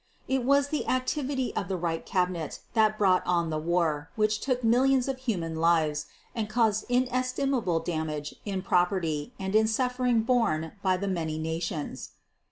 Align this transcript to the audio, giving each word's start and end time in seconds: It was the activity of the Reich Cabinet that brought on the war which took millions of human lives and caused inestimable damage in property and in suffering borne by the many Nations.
It 0.27 0.43
was 0.43 0.69
the 0.69 0.87
activity 0.87 1.55
of 1.55 1.67
the 1.67 1.77
Reich 1.77 2.07
Cabinet 2.07 2.61
that 2.73 2.97
brought 2.97 3.21
on 3.27 3.51
the 3.51 3.59
war 3.59 4.09
which 4.15 4.39
took 4.39 4.63
millions 4.63 5.07
of 5.07 5.19
human 5.19 5.57
lives 5.57 6.07
and 6.33 6.49
caused 6.49 6.85
inestimable 6.89 7.81
damage 7.81 8.33
in 8.43 8.63
property 8.63 9.31
and 9.39 9.53
in 9.55 9.67
suffering 9.67 10.21
borne 10.23 10.71
by 10.81 10.97
the 10.97 11.07
many 11.07 11.37
Nations. 11.37 12.13